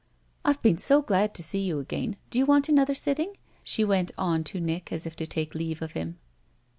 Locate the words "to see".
1.35-1.59